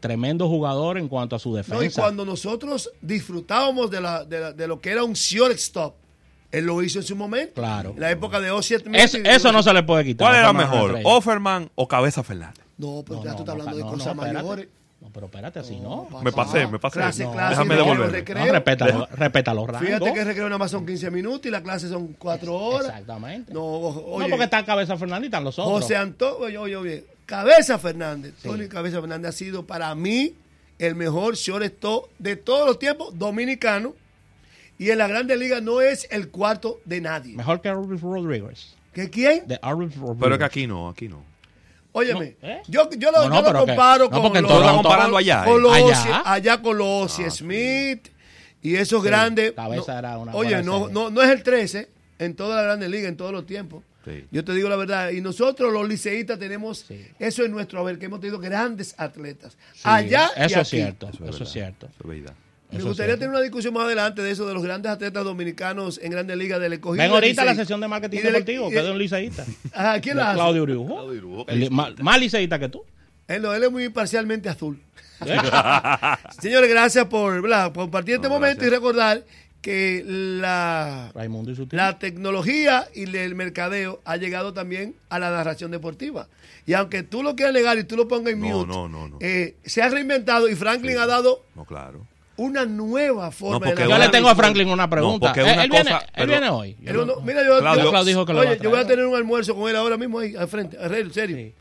[0.00, 1.76] tremendo jugador en cuanto a su defensa.
[1.76, 5.94] No, y cuando nosotros disfrutábamos de, la, de, la- de lo que era un shortstop,
[6.50, 7.54] él lo hizo en su momento.
[7.54, 7.90] Claro.
[7.90, 10.26] En la época de Osiet Es- eso no se le puede quitar.
[10.28, 10.98] ¿Cuál era mejor?
[11.04, 12.64] ¿Offerman o Cabeza Fernández?
[12.78, 14.68] No, pero No, ya no, tú estás no, hablando de cosas mayores.
[15.00, 16.08] No, pero espérate así, ¿no?
[16.10, 16.98] No, Me pasé, me pasé.
[16.98, 18.46] Clase, No, clase, déjame recreo.
[18.46, 19.86] No, respeta, lo- respeta los rangos.
[19.86, 22.88] Fíjate que el recreo nada más son 15 minutos y la clase son 4 horas.
[22.88, 23.52] Exactamente.
[23.54, 23.92] No,
[24.28, 25.82] porque está Cabeza Fernández y están los otros.
[25.82, 30.32] José Antonio, oye, oye, oye, Cabeza Fernández, Tony Cabeza Fernández ha sido para mí
[30.78, 33.94] el mejor shortstop de todos los tiempos dominicano.
[34.78, 37.36] Y en la Grande Liga no es el cuarto de nadie.
[37.36, 38.74] Mejor que Arvis Rodríguez.
[38.94, 39.46] ¿Que quién?
[39.46, 40.16] De Arvis Rodríguez.
[40.22, 41.22] Pero es que aquí no, aquí no.
[41.92, 42.62] Óyeme, No, ¿eh?
[42.66, 45.44] yo, yo lo, No, no, yo lo comparo no, con los- lo comparando allá.
[45.44, 45.60] con ¿eh?
[45.60, 45.72] los
[46.24, 46.62] Allá.
[46.62, 48.08] Con los Ozzie Smith
[48.62, 49.52] y esos grandes.
[49.52, 52.88] Cabeza no, era una oye, no, no, no es el 13 en toda la Grande
[52.88, 53.82] Liga, en todos los tiempos.
[54.08, 54.24] Sí.
[54.30, 55.10] Yo te digo la verdad.
[55.10, 57.06] Y nosotros, los liceístas, tenemos Sí.
[57.18, 59.56] eso en nuestro haber, que hemos tenido grandes atletas.
[59.74, 60.70] Sí, allá y Eso es aquí.
[60.76, 61.10] cierto.
[61.28, 61.86] Eso, es cierto.
[61.86, 62.34] Eso es verdad.
[62.70, 66.10] Me gustaría tener una discusión más adelante de eso, de los grandes atletas dominicanos en
[66.12, 67.02] Grandes Ligas del escogido.
[67.02, 69.44] Ven ahorita la sesión de marketing Y del- deportivo, que es de un liceísta.
[69.72, 70.34] Ajá, ¿quién la hace?
[70.36, 71.46] Claudio Uriujo.
[71.48, 72.82] El- más, más liceísta que tú.
[73.26, 74.78] Él, no, él es muy parcialmente azul.
[76.40, 77.42] Señores, gracias por,
[77.72, 78.66] compartir este No, momento gracias.
[78.72, 79.22] y recordar
[79.60, 81.76] que la, Raimundo y su tío.
[81.76, 86.28] la tecnología y el mercadeo ha llegado también a la narración deportiva.
[86.66, 89.08] Y aunque tú lo quieras negar y tú lo pongas en No, mute, no, no,
[89.08, 89.16] no.
[89.20, 90.98] eh, se ha reinventado y Franklin Sí.
[91.02, 92.06] ha dado No, claro.
[92.36, 95.32] una nueva forma porque de Yo una- le tengo a Franklin una pregunta.
[95.34, 96.76] él, una él viene, cosa- él pero- viene hoy.
[96.84, 99.04] Él no- mira, yo, Claudio- yo- Claudio dijo que lo oye, yo voy a tener
[99.06, 101.36] un almuerzo con él ahora mismo ahí al frente, en serio.
[101.36, 101.52] Sí.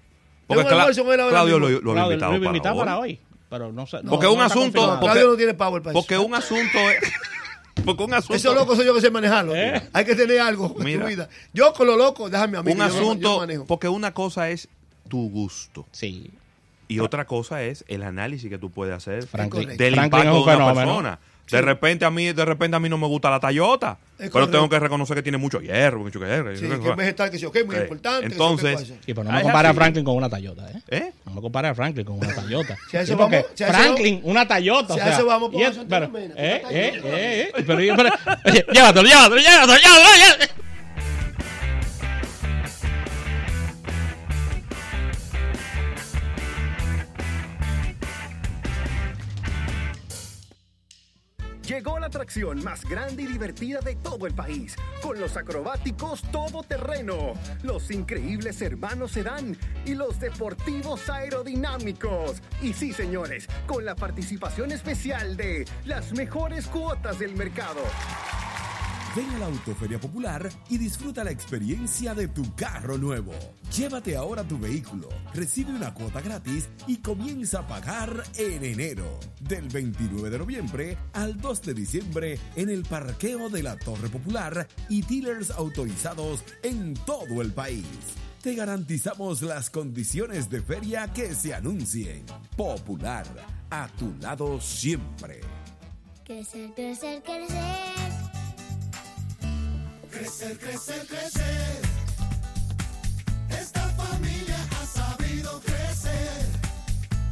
[0.45, 1.69] Porque Tengo un almuerzo con él ahora Claudio mismo.
[1.69, 2.79] lo, lo había Claudio, invitado lo a para, invitar hoy.
[2.79, 3.19] para hoy.
[3.49, 3.97] pero no sé.
[4.07, 6.25] Porque no- un asunto- porque- Claudio no tiene power para Porque eso.
[6.25, 6.97] un asunto es.
[7.85, 8.35] Porque un asunto.
[8.35, 9.55] Esos locos soy yo que sé manejarlo.
[9.55, 9.81] ¿Eh?
[9.93, 11.29] Hay que tener algo en tu vida.
[11.53, 12.71] Yo con lo loco, déjame a mí.
[12.71, 13.65] un yo yo asunto.
[13.67, 14.67] porque una cosa es
[15.07, 15.85] tu gusto.
[15.91, 16.31] Sí.
[16.87, 20.55] Y otra cosa es el análisis que tú puedes hacer Franklin, del Franklin impacto de
[20.55, 21.19] un una persona.
[21.49, 24.51] De repente a mí, de repente a mí no me gusta la Toyota, pero correcto.
[24.51, 26.55] tengo que reconocer que tiene mucho hierro, mucho hierro.
[26.57, 27.81] Sí, que es vegetal, que sí, ok, muy Ok.
[27.83, 28.25] importante.
[28.27, 28.79] sí, Entonces-.
[28.87, 29.73] Sí, pero no me Ay, compare a.
[29.73, 30.81] Franklin con una Toyota, ¿eh?
[30.89, 31.11] ¿Eh?
[31.25, 32.75] No me compare a Franklin con una Toyota.
[32.91, 34.93] Si a eso Sí, porque vamos- si a eso Franklin, una Toyota.
[34.93, 37.63] si o a sea, eso vamos, pues y vamos es- pero, eh, eh, eh, eh,
[37.65, 38.09] pero, pero,
[38.45, 40.66] oye, llévatelo, llévatelo, llévatelo, llévatelo, llévatelo.
[51.77, 57.33] Llegó la atracción más grande y divertida de todo el país, con los acrobáticos todoterreno,
[57.61, 62.41] los increíbles hermanos sedán y los deportivos aerodinámicos.
[62.63, 67.81] Y sí, señores, con la participación especial de las mejores cuotas del mercado.
[69.17, 73.33] Ven a la Autoferia Popular y disfruta la experiencia de tu carro nuevo.
[73.75, 79.19] Llévate ahora tu vehículo, recibe una cuota gratis y comienza a pagar en enero.
[79.39, 84.67] Del 29 de noviembre al 2 de diciembre en el parqueo de la Torre Popular
[84.87, 87.87] y dealers autorizados en todo el país.
[88.43, 92.23] Te garantizamos las condiciones de feria que se anuncien.
[92.55, 93.25] Popular,
[93.71, 95.41] a tu lado siempre.
[100.17, 101.81] Crecer, crecer, crecer.
[103.51, 106.45] Esta familia ha sabido crecer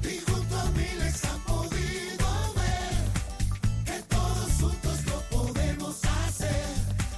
[0.04, 6.66] y junto a Milex ha podido ver que todos juntos lo podemos hacer,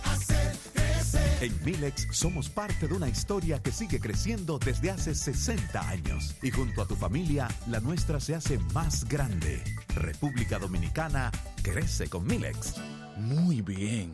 [0.06, 1.44] hacer crecer.
[1.44, 6.50] En Milex somos parte de una historia que sigue creciendo desde hace 60 años y
[6.50, 9.62] junto a tu familia la nuestra se hace más grande.
[9.96, 11.30] República Dominicana
[11.62, 12.76] crece con Milex.
[13.18, 14.14] Muy bien.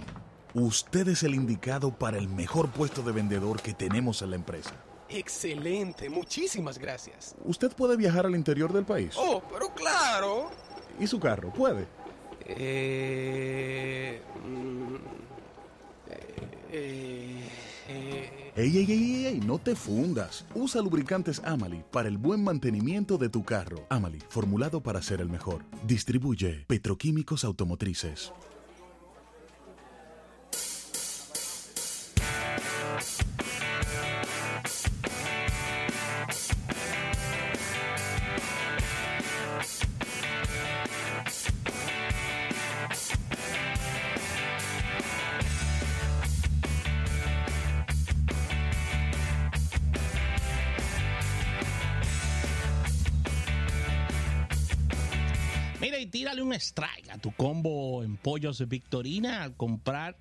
[0.54, 4.72] Usted es el indicado para el mejor puesto de vendedor que tenemos en la empresa.
[5.10, 7.36] Excelente, muchísimas gracias.
[7.44, 9.16] ¿Usted puede viajar al interior del país?
[9.18, 10.52] Oh, pero claro.
[11.00, 11.52] ¿Y su carro?
[11.52, 11.88] ¿Puede?
[12.46, 14.96] Eh, mm,
[16.72, 17.50] eh,
[17.88, 20.46] eh, Ey, ey, ey, ey, ey, no te fundas.
[20.54, 23.88] Usa lubricantes Amali para el buen mantenimiento de tu carro.
[23.90, 25.64] Amali, formulado para ser el mejor.
[25.88, 28.32] Distribuye Petroquímicos Automotrices.
[56.14, 60.16] Tírale un strike a tu combo en pollos de Victorina al comprar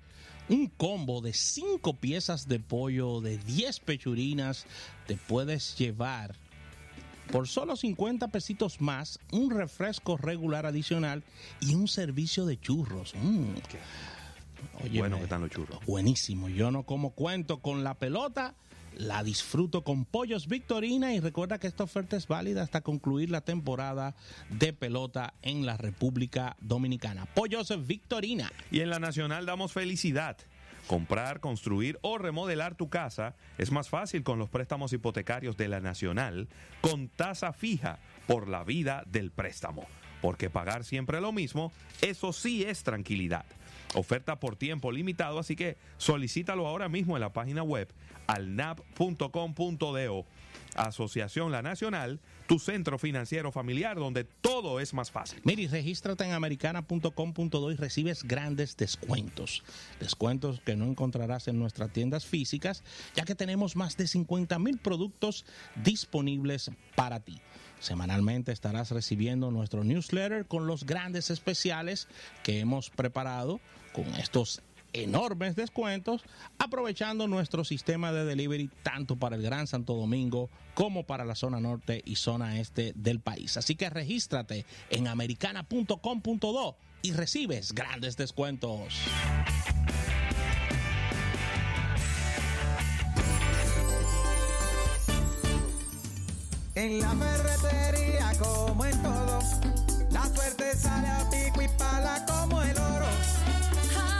[0.49, 4.65] un combo de 5 piezas de pollo de 10 pechurinas.
[5.05, 6.35] Te puedes llevar
[7.31, 11.21] por solo 50 pesitos más un refresco regular adicional
[11.59, 13.13] y un servicio de churros.
[13.13, 13.53] Mm.
[14.97, 15.77] Bueno que están los churros.
[15.85, 16.49] Buenísimo.
[16.49, 18.55] Yo no como cuento con la pelota.
[18.97, 23.41] La disfruto con Pollos Victorina y recuerda que esta oferta es válida hasta concluir la
[23.41, 24.15] temporada
[24.49, 27.25] de pelota en la República Dominicana.
[27.25, 28.51] Pollos Victorina.
[28.71, 30.37] Y en la Nacional damos felicidad.
[30.87, 35.79] Comprar, construir o remodelar tu casa es más fácil con los préstamos hipotecarios de la
[35.79, 36.49] Nacional
[36.81, 39.87] con tasa fija por la vida del préstamo.
[40.21, 43.45] Porque pagar siempre lo mismo, eso sí es tranquilidad.
[43.93, 47.87] Oferta por tiempo limitado, así que solicítalo ahora mismo en la página web
[48.27, 50.25] alnap.com.do.
[50.75, 55.39] Asociación La Nacional, tu centro financiero familiar donde todo es más fácil.
[55.43, 59.63] Miri, regístrate en americana.com.do y recibes grandes descuentos.
[59.99, 62.83] Descuentos que no encontrarás en nuestras tiendas físicas,
[63.15, 67.39] ya que tenemos más de 50 mil productos disponibles para ti.
[67.83, 72.07] Semanalmente estarás recibiendo nuestro newsletter con los grandes especiales
[72.41, 73.59] que hemos preparado
[73.91, 74.61] con estos
[74.93, 76.21] enormes descuentos,
[76.59, 81.59] aprovechando nuestro sistema de delivery tanto para el Gran Santo Domingo como para la zona
[81.59, 83.57] norte y zona este del país.
[83.57, 88.93] Así que regístrate en americana.com.do y recibes grandes descuentos.
[96.75, 99.39] En la ferretería como en todo,
[100.09, 103.05] la suerte sale a pico y pala como el oro.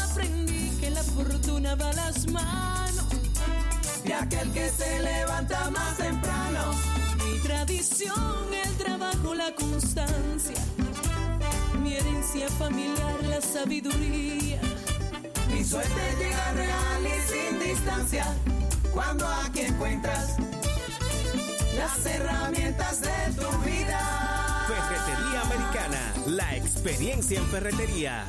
[0.03, 3.05] Aprendí que la fortuna va a las manos
[4.05, 6.73] De aquel que se levanta más temprano.
[7.25, 10.61] Mi tradición es trabajo, la constancia,
[11.81, 14.61] mi herencia familiar, la sabiduría.
[15.51, 18.27] Mi suerte llega real y sin distancia.
[18.93, 20.37] Cuando aquí encuentras
[21.83, 24.65] las herramientas de tu vida.
[24.67, 28.23] Ferretería Americana, la experiencia en ferretería.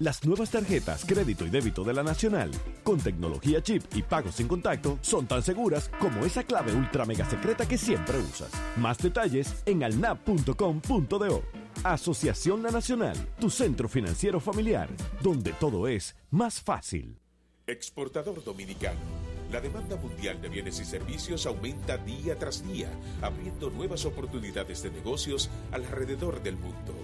[0.00, 2.50] Las nuevas tarjetas crédito y débito de la Nacional,
[2.82, 7.24] con tecnología chip y pagos sin contacto, son tan seguras como esa clave ultra mega
[7.30, 8.50] secreta que siempre usas.
[8.76, 11.42] Más detalles en alnap.com.do.
[11.84, 14.88] Asociación La Nacional, tu centro financiero familiar,
[15.22, 17.16] donde todo es más fácil.
[17.64, 19.27] Exportador dominicano.
[19.50, 22.90] La demanda mundial de bienes y servicios aumenta día tras día,
[23.22, 26.94] abriendo nuevas oportunidades de negocios alrededor del mundo.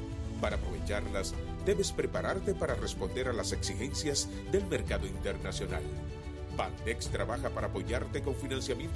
[0.42, 1.34] Para aprovecharlas,
[1.64, 5.82] debes prepararte para responder a las exigencias del mercado internacional.
[6.55, 8.92] Bandex trabaja para apoyarte con financiamientos